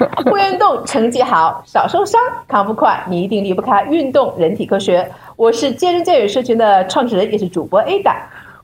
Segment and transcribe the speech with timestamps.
[0.30, 5.06] 会运动成绩好，少受伤，康复快，你一定离不开运动人体科学。
[5.36, 8.14] 我是健身健语社群的创始人，也是主播 Ada。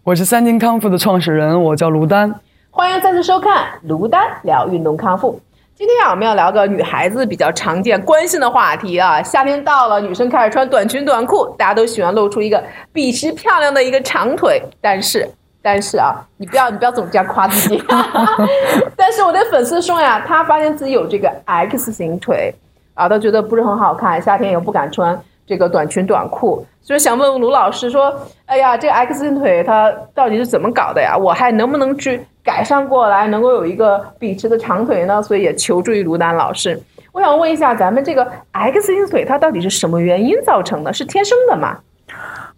[0.03, 2.35] 我是三金康复的创始人，我叫卢丹。
[2.71, 5.39] 欢迎再次收看卢丹聊运动康复。
[5.75, 9.23] 今天啊，我们要聊个女孩子比较常见、关心的话题啊。
[9.23, 12.63] 夏天到了，女生开始穿短裙、短裤，大家都喜欢露出一个
[12.95, 14.63] 笔直漂亮的一个长腿。
[14.81, 15.29] 但是，
[15.67, 17.83] 但是啊，你不要你不要总这样夸自己。
[18.97, 22.55] 但是我的粉丝说呀，他发现自己有这个 X 型腿
[22.95, 31.17] 啊，他觉得不是很好看，夏天又不敢穿这个短裙、短裤，所以想问问卢老师说，哎呀，这个 X 型腿它到底是怎么搞的呀？
[31.19, 32.25] 我还能不能去？
[32.45, 36.81] 改善过来，能够有一个笔直的长腿呢，所以也求助于卢丹老师。
[37.11, 40.93] 我想问一下，咱们这个 X 型腿它到底是什么原因造成的？
[40.93, 41.77] 是天生的吗？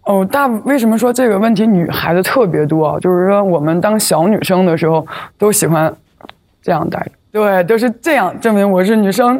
[0.03, 2.99] 哦，大为什么说这个问题女孩子特别多？
[2.99, 5.05] 就是说我们当小女生的时候
[5.37, 5.93] 都喜欢
[6.61, 7.05] 这样戴。
[7.31, 9.39] 对，都是这样证明我是女生，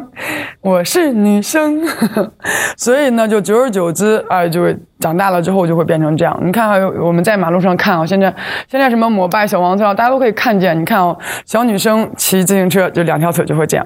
[0.60, 1.82] 我是女生，
[2.78, 6.40] 所以呢，就久而久之，哎，就会长大了之后就会变成这样。
[6.40, 8.32] 你看，有我们在马路上看啊，现在
[8.68, 10.80] 现在什么摩拜、小黄车，大家都可以看见。
[10.80, 13.84] 你看哦，小女生骑自行车就两条腿就会这样，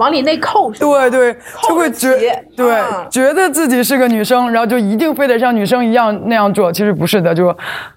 [0.00, 0.72] 往里内扣。
[0.72, 1.36] 对对，
[1.68, 6.72] 就会觉对觉得自己是个女生，然后就一定非得像女生一样那样做。
[6.72, 7.54] 其实不是的，就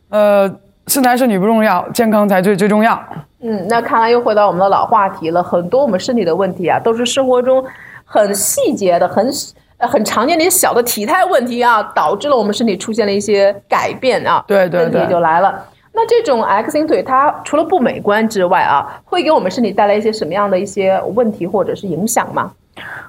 [0.10, 0.48] 呃，
[0.88, 3.02] 是男是女不重要，健康才最最重要。
[3.42, 5.42] 嗯，那看来又回到我们的老话题了。
[5.42, 7.64] 很多我们身体的问题啊，都是生活中
[8.04, 9.32] 很细节的、很
[9.80, 14.44] 很常见的一些小的体态问题啊，导致了我们身体出现了一些改变啊。
[14.46, 15.54] 对对对，问题就来了。
[15.94, 22.52] 那这种 X 型腿，它除了不美观之外啊，会给我们身体带来一些什么样的一些问题或者是影响吗？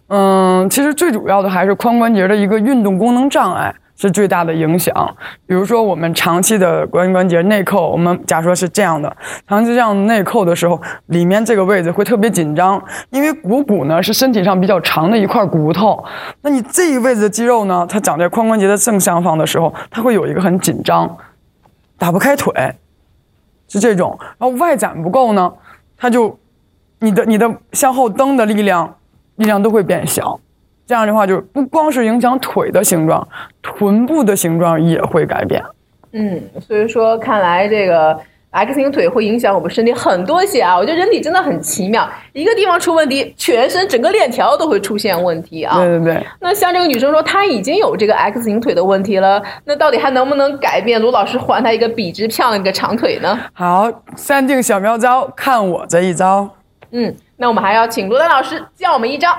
[0.09, 3.75] 嗯，其实最主要的还是髋关节的一个运动功能障碍。
[3.97, 4.93] 是最大的影响。
[5.47, 9.17] 比如说，我们长期的关关节内扣，我们假说是这样的，
[9.49, 16.05] 长期这样内扣的时候，里面这个位置会特别紧张，因为股骨呢是身体上比较长的一块骨头。
[16.43, 21.09] 那你这一位置的肌肉呢，它长在髋关节的正上方的时候，它会有一个很紧张，
[21.99, 22.53] 打不开腿，
[23.69, 24.19] 是这种。
[24.39, 25.53] 然后外展不够呢，
[25.97, 26.39] 它就
[26.99, 28.97] 你的你的向后蹬的力量，
[29.37, 30.39] 力量都会变小。
[30.87, 33.27] 这样的话，就不光是影响腿的形状，
[33.63, 35.65] 臀部的形状也会改变。
[36.13, 38.21] 嗯，所以说看来这个
[38.55, 40.77] X 型腿会影响我们身体很多些啊。
[40.77, 45.77] 我觉得人体真的很奇妙，一个地方出问题，全身整个链条都会出现问题啊。
[45.77, 46.27] 对对对。
[46.41, 51.03] 那像这个女生说她已经有这个 X 型腿的问题了，那到底还能不能改变？
[51.03, 53.37] 卢老师还她一个笔直漂亮的长腿呢？
[53.53, 56.49] 好，三定小妙招，看我这一招。
[56.93, 59.37] 嗯，那我们还要请卢丹老师教我们一招。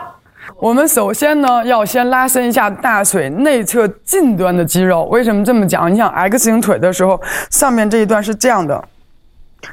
[0.58, 5.06] 我们首先呢，要先拉伸一下大腿内侧近端的肌肉。
[5.06, 5.92] 为什么这么讲？
[5.92, 8.84] 你想 X 型腿的时候，上面这一段是这样的，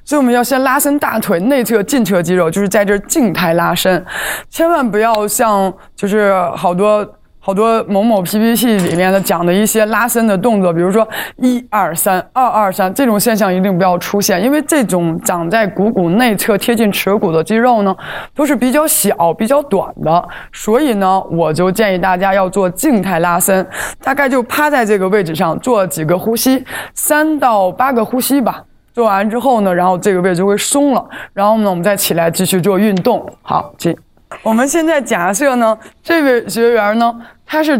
[0.04, 4.04] 所以我们要先拉伸大腿内侧近侧肌肉，就是在这静态拉伸，
[4.48, 7.06] 千万不要像就是好多。
[7.44, 11.04] 好多某某 PPT 里面的讲的一些拉伸的动作，比如说
[11.38, 17.92] 一二三二二三这种现象一定不要出现，因为这种长在股骨内侧贴近耻骨的肌肉呢，
[18.32, 23.66] 都是比较小、比较短的，所以呢，我就建议大家要做静态拉伸，
[24.04, 28.62] 大概就趴在这个位置上做几个呼吸，三到八个呼吸吧。
[28.92, 33.26] 做完之后呢，然后这个位置就会松了，然后呢，我们再起来继续做运动。
[33.42, 33.97] 好，进。
[34.42, 37.14] 我们现在假设呢，这位学员呢，
[37.44, 37.78] 他是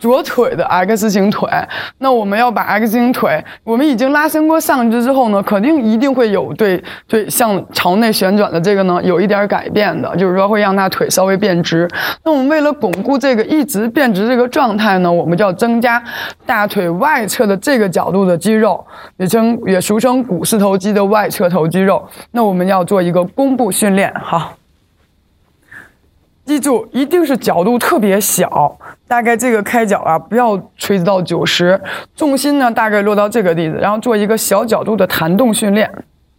[0.00, 1.48] 左腿的 X 型腿，
[1.98, 11.86] 那我们要把 X 型腿，我们已经拉伸过上肢之后呢，肯定一定会有对对向朝内旋转的这个呢，有一点改变的，就是说会让他腿稍微变直。
[12.24, 16.02] 那我们为了巩固这个一直变直这个状态呢，我们就要增加
[16.46, 18.82] 大腿外侧的这个角度的肌肉，
[19.18, 22.02] 也称也俗称股四头肌的外侧头肌肉。
[22.30, 24.54] 那我们要做一个弓步训练，好。
[26.50, 31.80] 记住，一定是角度特别小，大概这个开角啊，不要垂直到九十，
[32.16, 35.88] 重心呢大概落到这个地子，然后做一个小角度的弹动训练，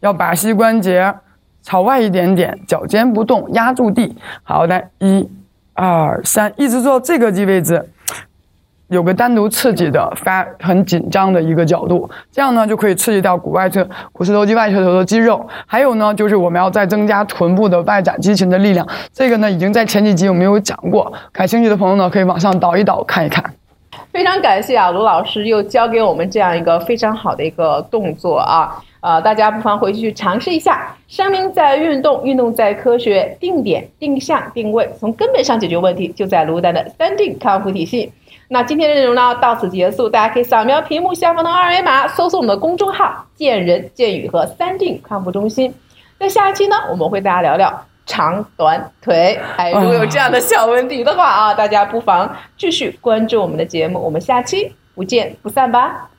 [0.02, 1.14] 要把膝关节
[1.64, 4.14] 朝外一点点，脚尖不动，压住地。
[4.44, 5.26] 好的，一、
[5.74, 7.82] 二、三，一直做到这个地位置。
[8.92, 15.48] 有个单独刺激的发很紧张的一个角度，这样呢就可以刺激到股外侧股四头肌外侧头的肌肉。
[15.66, 18.86] 还有呢，就是我们要再增加臀部的外展肌群的力量。
[19.14, 23.42] 这个呢已经在前几集我们有讲过，感兴趣的朋友呢可以往上倒一倒看一看。
[24.14, 30.94] 非常感谢啊，卢老师又教给我们这样一个非常好的一个动作啊，呃，大家不妨回去尝试一下。
[31.08, 38.12] 生命在运动，运动在科学，定点、定向、定位，从根本上解决问题，就在卢丹的三定康复体系。
[38.50, 40.10] 那今天的内容呢，到此结束。
[40.10, 45.74] 大家可以扫描屏幕下方的二维码，搜索我们的公众号“见人见语”和“三定康复中心”。
[46.20, 49.40] 在下一期呢，我们会大家聊聊长短腿。
[49.56, 56.10] 哎，如果有这样的小问题的话啊，大家不妨继续关注我们的节目，我们下期不见不散吧。